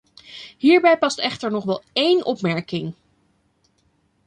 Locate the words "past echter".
0.97-1.51